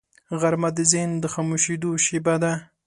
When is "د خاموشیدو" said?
1.19-1.89